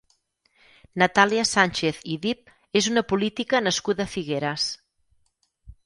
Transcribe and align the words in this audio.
Natàlia 1.01 1.43
Sànchez 1.49 2.01
i 2.15 2.19
Dipp 2.25 2.81
és 2.83 2.91
una 2.95 3.07
política 3.13 3.63
nascuda 3.67 4.09
a 4.11 4.15
Figueres. 4.19 4.71